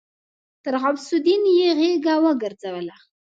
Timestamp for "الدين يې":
1.15-1.69